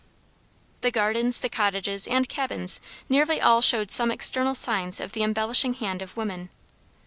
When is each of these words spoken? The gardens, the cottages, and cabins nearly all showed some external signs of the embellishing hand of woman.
The 0.81 0.89
gardens, 0.89 1.41
the 1.41 1.47
cottages, 1.47 2.07
and 2.07 2.27
cabins 2.27 2.79
nearly 3.07 3.39
all 3.39 3.61
showed 3.61 3.91
some 3.91 4.09
external 4.09 4.55
signs 4.55 4.99
of 4.99 5.11
the 5.11 5.21
embellishing 5.21 5.75
hand 5.75 6.01
of 6.01 6.17
woman. 6.17 6.49